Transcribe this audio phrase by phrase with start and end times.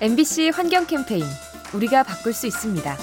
[0.00, 1.24] MBC 환경 캠페인
[1.74, 2.96] 우리가 바꿀 수 있습니다.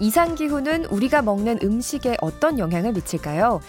[0.00, 3.60] 이상 기후는 우리가 먹는 음식에 어떤 영향을 미칠까요?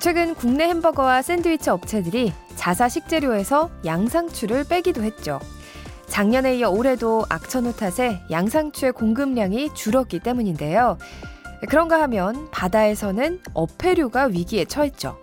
[0.00, 5.40] 최근 국내 햄버거와 샌드위치 업체들이 자사 식재료에서 양상추를 빼기도 했죠.
[6.06, 10.96] 작년에 이어 올해도 악천후 탓에 양상추의 공급량이 줄었기 때문인데요.
[11.68, 15.18] 그런가 하면 바다에서는 어패류가 위기에 처했죠.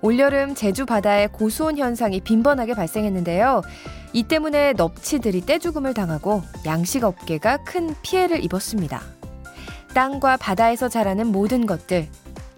[0.00, 3.62] 올여름 제주 바다에 고수온 현상이 빈번하게 발생했는데요.
[4.12, 9.02] 이 때문에 넙치들이 떼죽음을 당하고 양식업계가 큰 피해를 입었습니다.
[9.94, 12.08] 땅과 바다에서 자라는 모든 것들,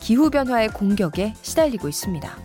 [0.01, 2.37] 기후변화의 공격에 시달리고 있습니다.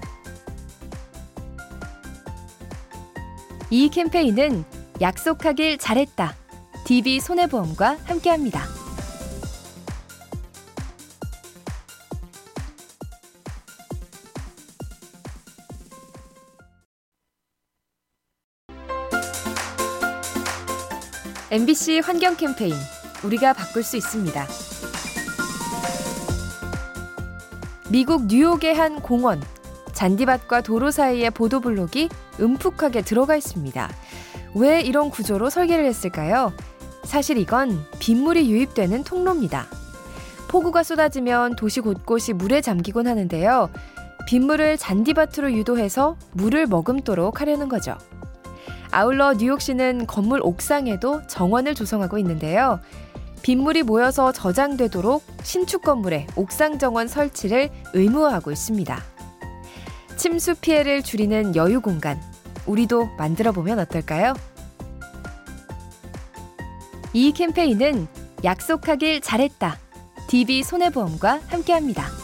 [3.71, 4.63] 이 캠페인은
[5.01, 6.33] 약속하길 잘했다.
[6.85, 8.74] DB 손해보험과 함께합니다.
[21.55, 22.73] MBC 환경 캠페인
[23.23, 24.45] 우리가 바꿀 수 있습니다.
[27.89, 29.41] 미국 뉴욕의 한 공원
[29.93, 32.09] 잔디밭과 도로 사이의 보도블록이
[32.41, 33.89] 음푹하게 들어가 있습니다.
[34.55, 36.51] 왜 이런 구조로 설계를 했을까요?
[37.05, 39.67] 사실 이건 빗물이 유입되는 통로입니다.
[40.49, 43.69] 폭우가 쏟아지면 도시 곳곳이 물에 잠기곤 하는데요.
[44.27, 47.97] 빗물을 잔디밭으로 유도해서 물을 머금도록 하려는 거죠.
[48.95, 52.79] 아울러 뉴욕시는 건물 옥상에도 정원을 조성하고 있는데요.
[53.41, 58.97] 빗물이 모여서 저장되도록 신축 건물에 옥상 정원 설치를 의무화하고 있습니다.
[60.15, 62.21] 침수 피해를 줄이는 여유 공간,
[62.65, 64.33] 우리도 만들어 보면 어떨까요?
[67.11, 68.07] 이 캠페인은
[68.45, 69.77] 약속하길 잘했다.
[70.27, 72.14] DB 손해보험과 함께합니다.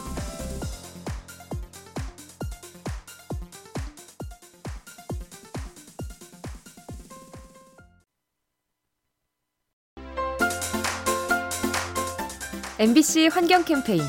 [12.82, 14.02] MBC 환경 캠페인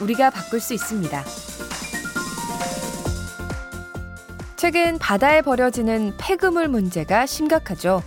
[0.00, 1.24] 우리가 바꿀 수 있습니다.
[4.54, 8.04] 최근 바다에 버려지는 폐그물 문제가 심각하죠.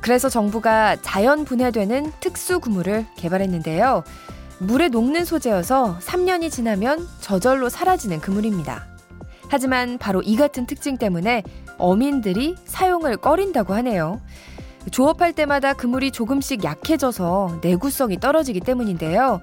[0.00, 4.04] 그래서 정부가 자연 분해되는 특수 구물을 개발했는데요.
[4.60, 8.86] 물에 녹는 소재여서 3년이 지나면 저절로 사라지는 그물입니다.
[9.50, 11.42] 하지만 바로 이 같은 특징 때문에
[11.76, 14.22] 어민들이 사용을 꺼린다고 하네요.
[14.90, 19.40] 조업할 때마다 그물이 조금씩 약해져서 내구성이 떨어지기 때문인데요.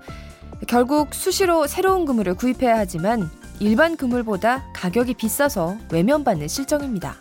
[0.68, 3.29] 결국 수시로 새로운 그물을 구입해야 하지만
[3.59, 7.16] 일반 그물보다 가격이 비싸서 외면받는 실정입니다.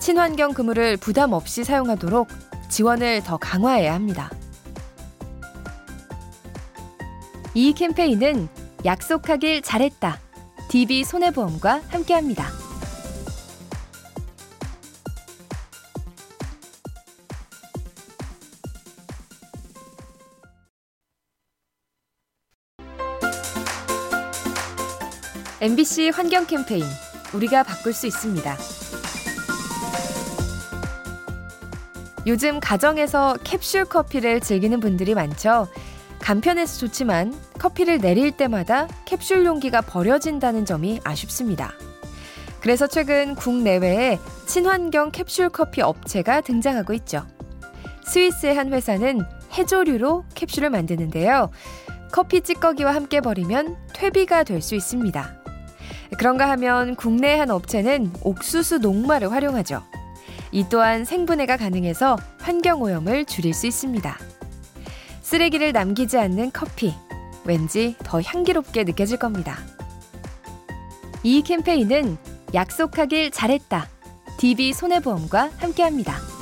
[0.00, 2.28] 친환경 그물을 부담 없이 사용하도록
[2.68, 4.30] 지원을 더 강화해야 합니다.
[7.54, 8.48] 이 캠페인은
[8.84, 10.18] 약속하길 잘했다.
[10.68, 12.63] DB 손해보험과 함께합니다.
[25.60, 26.84] MBC 환경 캠페인
[27.32, 28.56] 우리가 바꿀 수 있습니다.
[32.26, 35.68] 요즘 가정에서 캡슐 커피를 즐기는 분들이 많죠.
[36.20, 41.72] 간편해서 좋지만 커피를 내릴 때마다 캡슐 용기가 버려진다는 점이 아쉽습니다.
[42.60, 47.26] 그래서 최근 국내외에 친환경 캡슐 커피 업체가 등장하고 있죠.
[48.06, 49.22] 스위스의 한 회사는
[49.52, 51.50] 해조류로 캡슐을 만드는데요.
[52.10, 55.43] 커피 찌꺼기와 함께 버리면 퇴비가 될 수 있습니다.
[56.18, 59.82] 그런가 하면 국내 한 업체는 옥수수 녹말을 활용하죠.
[60.52, 64.16] 이 또한 생분해가 가능해서 환경오염을 줄일 수 있습니다.
[65.22, 66.94] 쓰레기를 남기지 않는 커피.
[67.44, 69.58] 왠지 더 향기롭게 느껴질 겁니다.
[71.22, 72.16] 이 캠페인은
[72.54, 73.88] 약속하길 잘했다.
[74.38, 76.33] DB 손해보험과 함께합니다.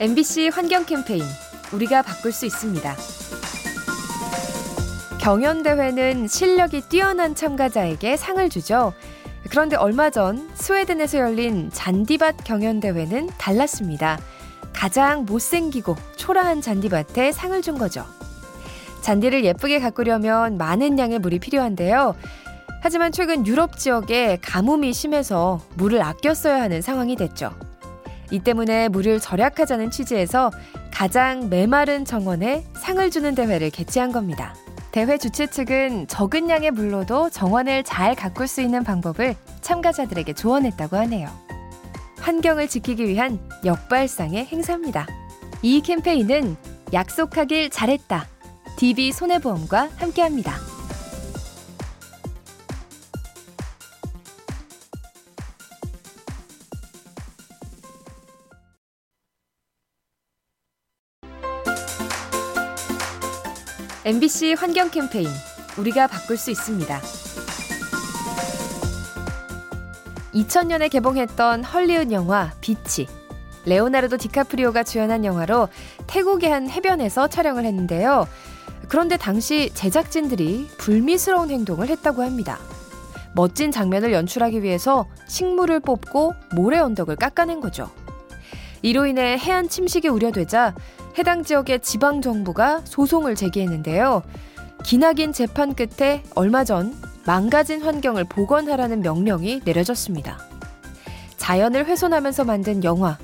[0.00, 1.24] MBC 환경 캠페인
[1.72, 2.94] 우리가 바꿀 수 있습니다.
[5.20, 8.92] 경연대회는 실력이 뛰어난 참가자에게 상을 주죠.
[9.50, 14.20] 그런데 얼마 전 스웨덴에서 열린 잔디밭 경연대회는 달랐습니다.
[14.72, 18.04] 가장 못생기고 초라한 잔디밭에 상을 준 거죠.
[19.00, 22.14] 잔디를 예쁘게 가꾸려면 많은 양의 물이 필요한데요.
[22.82, 27.50] 하지만 최근 유럽 지역에 가뭄이 심해서 물을 아껴 써야 하는 상황이 됐죠.
[28.30, 30.50] 이 때문에 물을 절약하자는 취지에서
[30.92, 34.54] 가장 메마른 정원에 상을 주는 대회를 개최한 겁니다.
[34.90, 41.28] 대회 주최 측은 적은 양의 물로도 정원을 잘 가꿀 수 있는 방법을 참가자들에게 조언했다고 하네요.
[42.18, 45.06] 환경을 지키기 위한 역발상의 행사입니다.
[45.62, 46.56] 이 캠페인은
[46.92, 48.26] 약속하길 잘했다.
[48.76, 50.67] DB 손해보험과 함께합니다.
[64.08, 65.28] MBC 환경 캠페인
[65.76, 66.98] 우리가 바꿀 수 있습니다.
[70.32, 73.06] 2000년에 개봉했던 헐리우드 영화 Beach.
[73.66, 75.68] 레오나르도 디카프리오가 주연한 영화로
[76.06, 78.26] 태국의 한 해변에서 촬영을 했는데요.
[78.88, 82.58] 그런데 당시 제작진들이 불미스러운 행동을 했다고 합니다.
[83.34, 87.90] 멋진 장면을 연출하기 위해서 식물을 뽑고 모래 언덕을 깎아낸 거죠.
[88.80, 90.74] 이로 인해 해안 침식이 우려되자
[91.18, 94.22] 해당 지역의 지방 정부가 소송을 제기했는데요.
[94.84, 96.94] 기나긴 재판 끝에 얼마 전
[97.26, 100.38] 망가진 환경을 복원하라는 명령이 내려졌습니다.
[101.36, 103.18] 자연을 훼손하면서 만든 영화,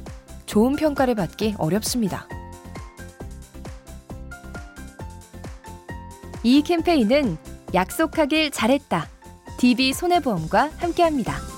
[0.46, 2.26] 좋은 평가를 받기 어렵습니다.
[6.42, 7.38] 이 캠페인은
[7.74, 9.08] 약속하길 잘했다.
[9.56, 11.53] DB 손해보험과 함께합니다.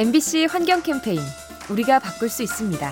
[0.00, 1.20] MBC 환경 캠페인
[1.68, 2.90] 우리가 바꿀 수 있습니다.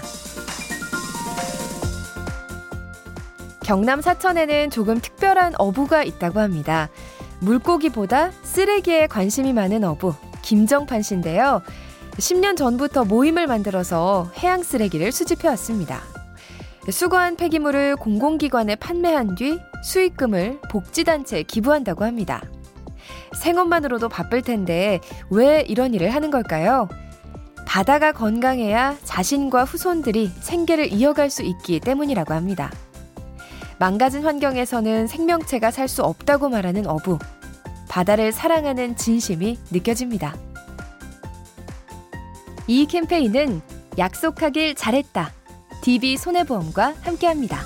[3.65, 6.91] 경남 사천에는 조금 특별한 어부가 있다고 합니다.
[7.41, 10.13] 물고기보다 쓰레기에 관심이 많은 어부
[10.43, 11.63] 김정판 씨인데요.
[12.19, 16.03] 10년 전부터 모임을 만들어서 해양 쓰레기를 수집해 왔습니다.
[16.91, 22.43] 수거한 폐기물을 공공기관에 판매한 뒤 수익금을 복지단체에 기부한다고 합니다.
[23.35, 26.89] 생업만으로도 바쁠 텐데 왜 이런 일을 하는 걸까요?
[27.67, 32.71] 바다가 건강해야 자신과 후손들이 생계를 이어갈 수 있기 때문이라고 합니다.
[33.79, 37.19] 망가진 환경에서는 생명체가 살 수 없다고 말하는 어부.
[37.89, 40.35] 바다를 사랑하는 진심이 느껴집니다.
[42.67, 43.61] 이 캠페인은
[43.97, 45.33] 약속하길 잘했다.
[45.83, 47.61] DB 손해보험과 함께합니다.